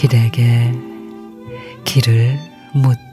길에게 0.00 0.72
길을 1.84 2.38
묻 2.72 3.09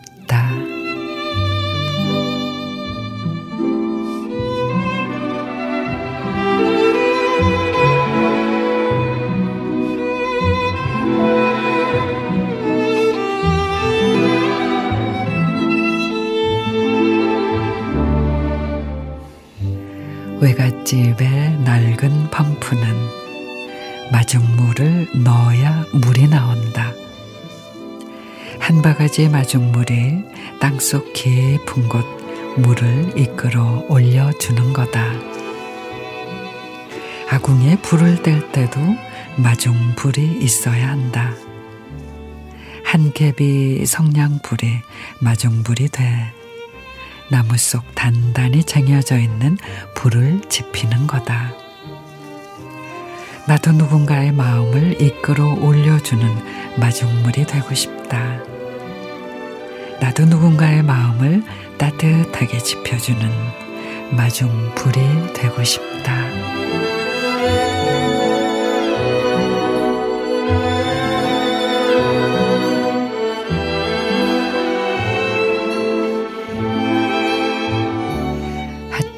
외갓집의 20.40 21.62
낡은 21.64 22.30
펌프는 22.30 22.84
마중물을 24.12 25.08
넣어야 25.24 25.84
물이 25.94 26.28
나온다. 26.28 26.94
한 28.60 28.84
바가지의 28.84 29.30
마중물이 29.30 30.24
땅속 30.60 31.12
깊은 31.14 31.90
곳 31.90 32.06
물을 32.58 33.18
이끌어 33.18 33.84
올려주는 33.90 34.74
거다. 34.74 35.12
아궁이에 37.30 37.78
불을 37.82 38.22
뗄 38.22 38.52
때도 38.52 38.80
마중불이 39.38 40.40
있어야 40.42 40.90
한다. 40.90 41.34
한 42.84 43.12
갭이 43.12 43.86
성냥불이 43.88 44.82
마중불이 45.20 45.90
돼 45.90 46.32
나무 47.30 47.58
속 47.58 47.84
단단히 47.94 48.64
쟁여져 48.64 49.18
있는 49.18 49.58
불을 49.96 50.42
지피는 50.50 51.08
거다. 51.08 51.54
나도 53.48 53.72
누군가의 53.72 54.32
마음을 54.32 55.02
이끌어 55.02 55.54
올려주는 55.54 56.78
마중물이 56.80 57.46
되고 57.46 57.74
싶다. 57.74 58.40
나도 60.00 60.26
누군가의 60.26 60.84
마음을 60.84 61.44
따뜻하게 61.78 62.60
지펴주는 62.60 63.30
마중불이 64.12 65.34
되고 65.34 65.64
싶다. 65.64 66.67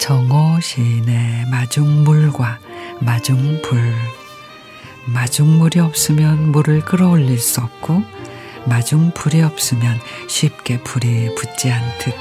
하청호 0.09 0.59
시인의 0.59 1.45
마중물과 1.51 2.57
마중불 2.99 3.93
마중물이 5.05 5.79
없으면 5.79 6.51
물을 6.51 6.81
끌어올릴 6.81 7.37
수 7.37 7.61
없고 7.61 8.01
마중불이 8.65 9.43
없으면 9.43 9.99
쉽게 10.27 10.81
불이 10.81 11.35
붙지 11.35 11.71
않듯 11.71 12.15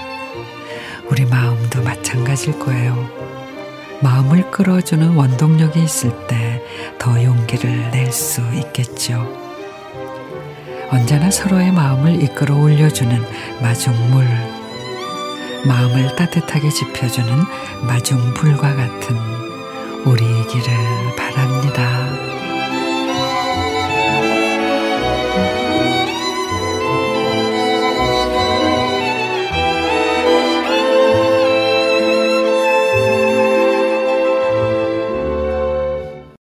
우리 1.11 1.25
마음도 1.25 1.83
마찬가지일 1.83 2.59
거예요. 2.59 3.09
마음을 4.03 4.51
끌어주는 4.51 5.15
원동력이 5.15 5.83
있을 5.83 6.11
때 6.27 6.63
더 6.99 7.25
용기를 7.25 7.91
낼 7.91 8.13
수 8.13 8.43
있겠죠. 8.53 9.27
언제나 10.91 11.31
서로의 11.31 11.73
마음을 11.73 12.23
이끌어 12.23 12.55
올려주는 12.55 13.25
마중물, 13.63 14.58
마음을 15.67 16.15
따뜻하게 16.17 16.71
지펴주는 16.71 17.29
마중불과 17.87 18.69
바랍니다. 18.75 18.98